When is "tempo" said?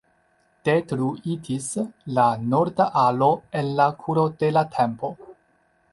4.79-5.15